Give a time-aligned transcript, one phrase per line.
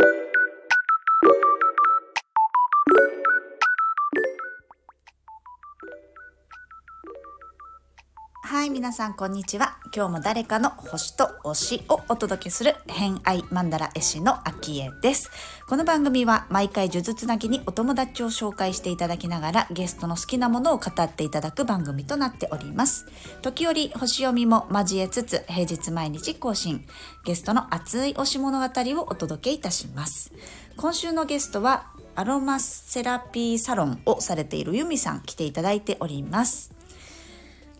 [0.00, 0.29] thank you
[8.60, 9.78] はい、皆さんこんにちは。
[9.96, 15.30] 今日も誰かの星と推しをお届けする偏愛マンダラ絵師のアキエです。
[15.66, 23.06] この番組は毎回呪術つなぎにお友達を紹介していただきながらゲストの好きなものを語っていただく番組となっております。
[23.40, 26.84] 時折星読みも交えつつ平日毎日更新、
[27.24, 30.32] ゲストの熱い推し物語をお届けいたします。
[30.76, 36.78] 今週のゲストはアロマセラピーサロンをされているユミさん来ていただいております。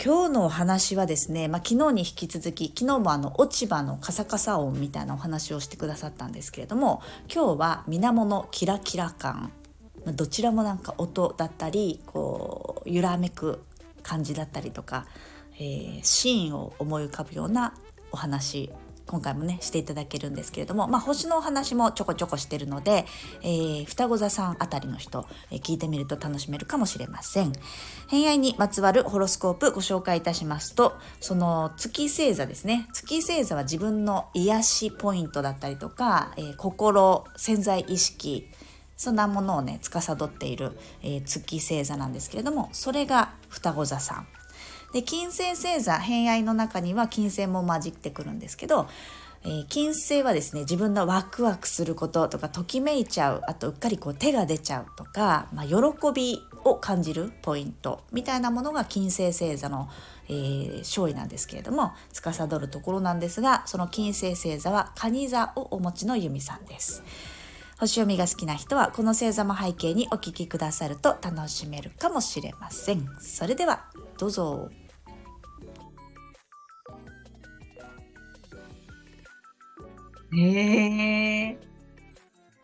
[0.00, 9.50] 今日のお話はですね、まあ、昨日に引き続き昨日もあの落ち葉のカサカサ音みたいなお話をしてくださったんですけれども今日は水面のキラキラ感
[10.06, 13.64] どちらもなんか音だったりこう揺らめく
[14.04, 15.04] 感じだったりとか、
[15.56, 17.74] えー、シーンを思い浮かぶような
[18.12, 18.70] お話
[19.08, 23.06] 今回もねしていただけるんですけれども、まあ、星のお話もちょこちょこしてるので、
[23.42, 27.52] えー、双子座さんあたりの人、えー、聞いてみると楽しめるかもしれません。
[28.08, 32.86] 偏愛にまつわるホロスコープご紹介いたしますとその月星座ですね。
[32.92, 38.48] 月星座は自分の癒しポイントだったりとか、えー、心潜在意識
[38.96, 44.26] そんなものをね司っている、えー、月星座なんですけれどもそれが双子座さん。
[44.92, 48.88] で金星星座偏愛の中には金星も混じってくるんですけど、
[49.44, 55.74] えー、金星はですね自分のワクワクすることとかときめいちゃうあとうっかりこう手が出ちゃうとか、まあ、喜
[56.14, 59.88] びを感じるポイントみたいなものが金星星座の、
[60.28, 67.02] えー、勝利なんですけれども司るところなんですがその金星星座は蟹座をお持ちの由美さんです。
[67.78, 73.06] 星読みが好きな人はこの星座も背景にお聞きくださると楽しめるかもしれません。
[73.20, 73.84] それでは
[74.18, 74.68] どうぞ。
[80.36, 81.58] へえ。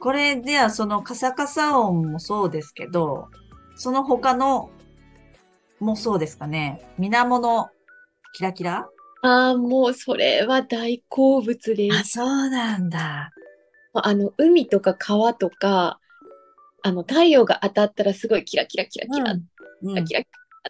[0.00, 3.28] これではそのカサカサ音もそうですけど、
[3.76, 4.70] その他の
[5.80, 6.82] もそうですかね。
[6.98, 7.40] 水面
[8.34, 8.88] キラキラ？
[9.22, 13.30] ああ、もうそれは大好物であ、そうなんだ。
[13.94, 16.00] あの、海とか川とか、
[16.82, 19.44] あの、太陽が当たったらすごいキラキラキラキラ、うん
[19.82, 20.22] キラキラ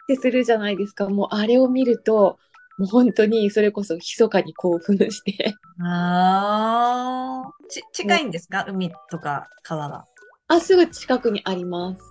[0.03, 1.09] ってするじゃないですか。
[1.09, 2.39] もうあれを見ると、
[2.79, 7.51] もう本当にそれこそ密かに興奮してああ。
[7.69, 8.65] ち、近いんですか？
[8.69, 10.05] 海とか川は。
[10.49, 12.03] あ、すぐ近くにあります。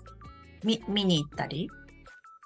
[0.63, 1.69] み、見に行ったり？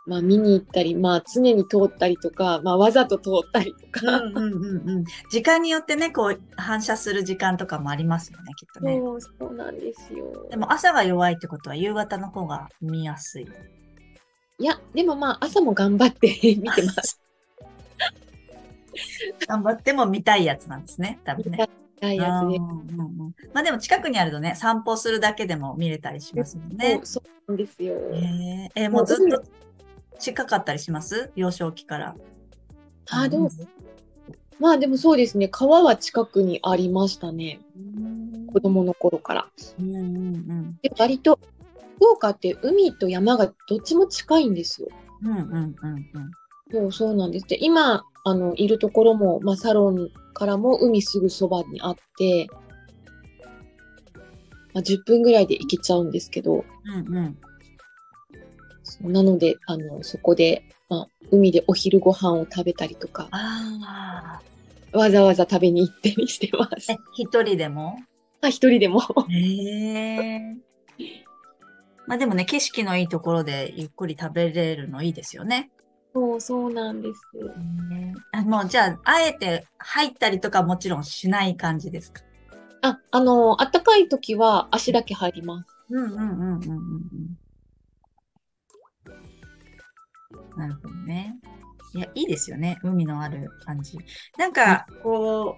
[0.08, 4.20] まあ見に行ったり、まあ常に通ったりとか、まあわざと通ったりとか。
[4.20, 5.04] うんうんうんうん。
[5.30, 8.98] 時間によってね、こう反射する時間とかもありますよね、きっとね。
[8.98, 10.48] そう、そうなんですよ。
[10.50, 13.48] でも朝が弱いってことは夕方の方が見やすい。
[14.60, 17.22] いや、でもまあ朝も頑張って 見てます。
[19.48, 21.70] 頑張っても見たいやつなんですね、多分ね。
[21.96, 22.60] 見たいやつで。
[23.54, 27.00] まあでも近くにあるとね、散歩するだけでも見れたりしますもんね。
[27.04, 27.96] そうなんですよ。
[28.14, 29.44] えー、えー、もうずっと
[30.20, 31.32] 近かったりします？
[31.36, 32.16] 幼少期から。
[33.12, 33.52] あ、でも、
[34.60, 37.60] まあでもそうですね、川は近くにありましたね。
[38.52, 39.48] 子供の頃から。
[39.80, 41.40] うんうんうん、で割と
[41.98, 44.88] 福岡って海と山がどっちも近いんですよ。
[45.24, 45.76] うんうんうんうん。
[46.72, 47.48] そうそうなんです。
[47.48, 52.50] で今あの、いるところも、まあ、サロンからも海すぐそばにあって、
[54.74, 63.30] まあ、10分ぐらいで行けちゃうんですけど、うんうん、なので、あの、そこで、まあ、海でお昼ご飯を食べたりとか、
[64.92, 66.94] わざわざ食べに行ってにしてます。
[67.14, 67.98] 一人でも？
[68.42, 69.02] あ、一人でも。
[69.30, 70.58] へえ。
[72.08, 75.70] まあでもね、景色のいいところでゆっくり食べれるのいいですよね。
[76.14, 77.22] そう、そうなんです。
[77.90, 82.24] ね、あもう、じゃあ、あえて入ったりとかもちろんしない感じですか？
[82.82, 85.70] あ、あの、暖かい時は足だけ入ります。
[85.90, 86.76] うんうんうんうんうんう
[90.56, 90.58] ん。
[90.58, 91.38] なるほどね。
[91.94, 92.80] いや、いいですよね。
[92.84, 93.98] 海のある感じ。
[94.38, 95.58] なんか、こ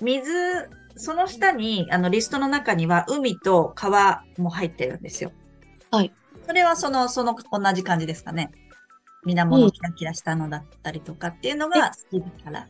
[0.00, 0.32] う、水、
[0.96, 5.32] その下に、あの、リストの中には海と川も入ってるんですよ。
[5.90, 6.12] はい。
[6.46, 8.50] それはその、その、同じ感じですかね。
[9.24, 12.68] 水面キラキラしたのだったりとかっていうのが好きだから。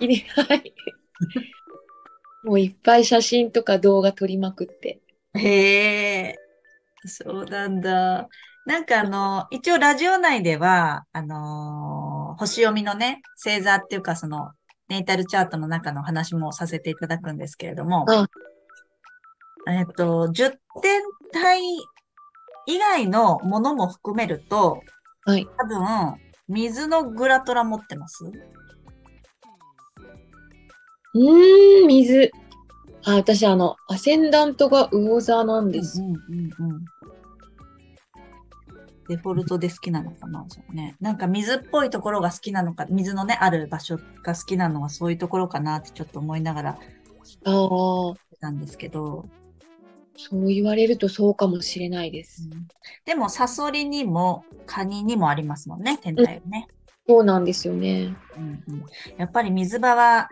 [0.00, 0.74] いいはい。
[2.44, 5.00] もういっぱい写真とか動画撮りまくって。
[5.34, 6.36] へえ、
[7.04, 8.28] そうなんだ。
[8.66, 14.52] なんかあの、一応ラジオ内では、あのー、星読みのね、星座っていうかその、
[14.88, 18.06] ネイタルチャートの中の話もさせていただくんですけれども、
[19.68, 20.50] えっと、10
[20.80, 21.02] 点
[21.32, 21.60] 体
[22.66, 24.80] 以外のものも含めると、
[25.24, 25.46] はい。
[25.58, 25.80] 多分、
[26.48, 28.24] 水のグラトラ持ってます？
[31.14, 32.30] うん、水。
[33.04, 36.00] あ、私、あの、アセンダントが魚座なんです。
[36.00, 36.84] うんうんうん。
[39.08, 40.96] デフォルトで好きなのかなじゃあね。
[41.00, 46.78] なんか水っぽいところが好きなのか、水のね、ある場所が好きなのはそういうところかなってちょっと思いながら
[47.44, 49.26] ああ、そなんですけど、
[50.32, 52.48] う言われるとそうかもしれないです。
[53.04, 56.68] でも、サソリにもカニにもありますもんね、天体はね。
[57.08, 58.16] そうなんですよね。
[58.36, 58.84] うんうん、
[59.16, 60.28] やっぱり水場は、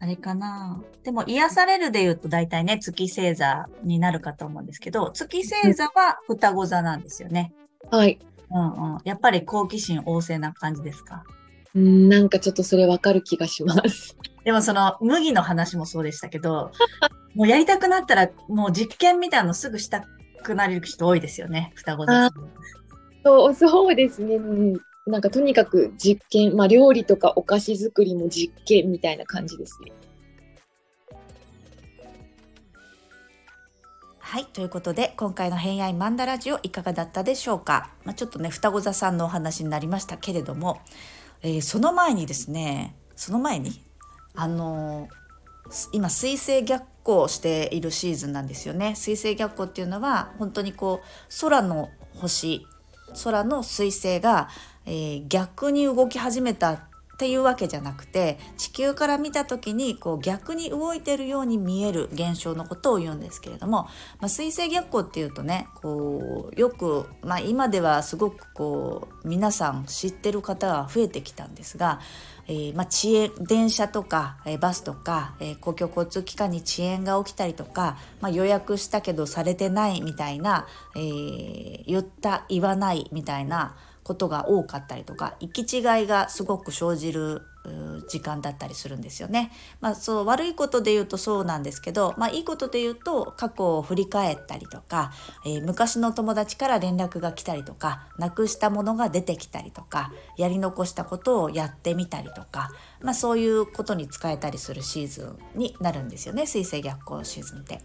[0.00, 0.82] あれかな。
[1.02, 7.52] でも、癒されるで言うと大体ね、月星座になるかと思うんですけど、月星座は双子座なんですよね。
[7.96, 8.18] はい。
[8.50, 8.98] うんうん。
[9.04, 11.24] やっぱり好奇心旺盛な感じですか？
[11.74, 14.16] うん、なんかちょっとそれわかる気がします。
[14.44, 16.70] でもその麦の話もそうでしたけど、
[17.34, 20.04] もうやりたくなったらもう実験みたいなのすぐした
[20.42, 22.30] くなれる人多いですよね、双子座。
[23.24, 24.36] そう、そうですね。
[24.36, 24.40] う
[24.74, 29.92] んなんかとにかく実験、まあ料理とかお菓子作りも実験みたいな感じですね。
[34.34, 34.46] はい。
[34.46, 37.92] ということで、今回の偏愛マンダラジオいかがだったでしょうか？
[38.02, 40.80] まあ、ちょっとね、双子座さんのお話になりましたけれども、
[41.42, 43.80] えーその前にですね、その前に、
[44.34, 48.96] あのー今、水星逆行しているシーズンなんですよね。
[48.96, 52.66] 水星逆行っていうのは、本当にこう、空の星、
[53.22, 54.48] 空の水星が、
[54.84, 63.84] えー逆に動き始めたっていうわけじゃなくて地球から見た時にこう逆に動いてるように見える現象のことを言うんですけれども、
[64.20, 72.00] まあ、水星逆行っていうとねこうよく、まあ、今ではすごくこう皆さん知ってる方が増えてきたんですが、
[72.48, 80.66] えーまあ、遅延電車とか、えーバスとか、えー公共交通機関に遅延が起きたりとか、まあ、予約したけどされてないみたいな、
[80.96, 87.42] えー言った言わないみたいなことが多かったりとか行き違いがすごく生じる
[88.08, 89.50] 時間だったりするんですよね。
[89.80, 95.12] まあ、そう悪いことで言うとそうなんですけど、まあ、いいことで言うと過去を振り返ったりとか、
[95.46, 107.80] えー昔の友達から連絡が来たりとかなくしたものが出てきたりとかやり残したことをやってみたりとか、まあ、そういうことに使えたりするシーズンになるんですよね水星逆行シーズンって。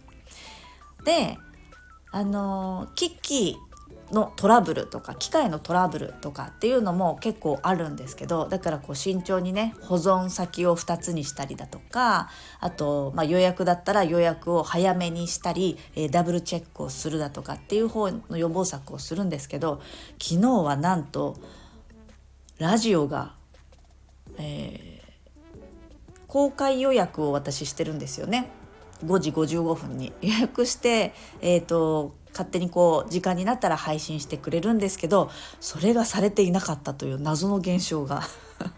[1.04, 1.38] で
[2.12, 3.69] あのーキッキー
[4.12, 12.28] のトラブルとか機械のトラブルとかっていうのも結構あるんですけどだからこう慎重にね保存先を2つにしたりだとか
[12.60, 19.80] あと、まあ、予約だったら予約を早めにしたり、えーダブルチェックをするだとかっていう方の予防策をするんですけど
[20.20, 21.36] 昨日はなんと
[22.58, 23.34] ラジオが、
[24.38, 25.00] えー
[26.30, 28.48] 公開予約を私してるんですよね。
[29.04, 35.30] 5時55分に予約して、えー、と勝手にこう時間になったら配信してくれるんですけど
[35.60, 38.22] それがされていなかったという謎の現象が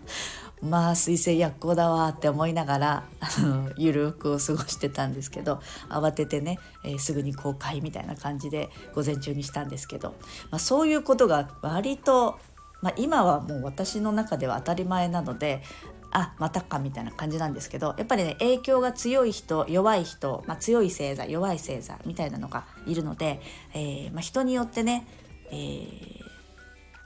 [0.63, 10.15] まあ水星逆行だわって思いながらあの ゆるく過ごしてたんですけど慌ててね、えーすぐに公開みたいな感じで午前中にしたんですけど、
[10.51, 12.39] まあ、そういうことが割と、
[12.81, 15.63] まあ、今はもう私の中では当たり前なので
[16.13, 23.41] あまたかみたいな感じなんですけどやっぱりね影響が強い人弱い人、まあ、強い星座弱い星座みたいなのがいるので、
[23.75, 25.07] えーまあ、人によってね、
[25.51, 26.23] えー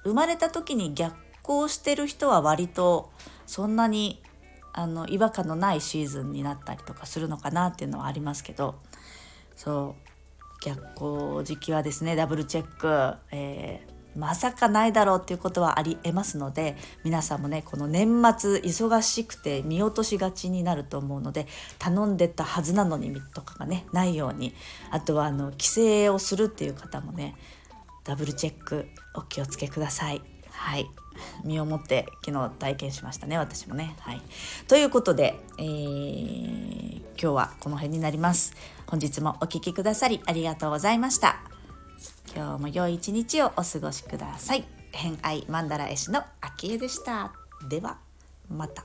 [0.06, 3.10] 生まれた時に逆行してる人は割と
[3.44, 4.22] そんなに
[4.72, 8.76] あの違和感のないシーズンになったりとかするのかなっていうのはありますけど
[9.56, 18.08] そう逆行時期はですねダブルチェック、えーまさかないだろうっていうことはありえますので皆さんもねこの年
[18.38, 21.46] 末忙しくて見落としがちになると思うので
[21.78, 24.54] 頼んでたはずなのにとかがねないように
[24.90, 25.68] あとはあの帰
[26.06, 27.34] 省をするっていう方もね
[28.04, 30.22] ダブルチェックお気をつけください。
[30.50, 30.88] はい
[31.44, 33.96] 身をもって昨日体験しましたね私もね。
[34.00, 34.20] はい、
[34.68, 38.54] ということで、えー今日はこの辺になります。
[38.86, 41.55] 本日もお聞きくださりありがとうございました。
[42.34, 44.64] 今日も良い一日をお過ごしください。
[44.92, 47.32] 偏愛マンダラ絵師の秋江でした。
[47.68, 47.98] では
[48.48, 48.84] また。